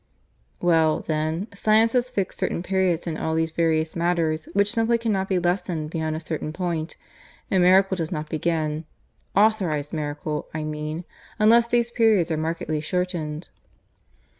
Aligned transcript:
"Well, 0.59 1.01
then, 1.01 1.47
science 1.53 1.93
has 1.93 2.09
fixed 2.09 2.39
certain 2.39 2.63
periods 2.63 3.05
in 3.05 3.17
all 3.17 3.35
these 3.35 3.51
various 3.51 3.95
matters 3.95 4.45
which 4.53 4.71
simply 4.71 4.97
cannot 4.97 5.29
be 5.29 5.37
lessened 5.37 5.91
beyond 5.91 6.15
a 6.15 6.19
certain 6.19 6.51
point. 6.51 6.95
And 7.51 7.61
miracle 7.61 7.95
does 7.97 8.11
not 8.11 8.27
begin 8.27 8.85
authorized 9.35 9.93
miracle, 9.93 10.47
I 10.55 10.63
mean 10.63 11.05
unless 11.37 11.67
these 11.67 11.91
periods 11.91 12.31
are 12.31 12.35
markedly 12.37 12.81
shortened. 12.81 13.49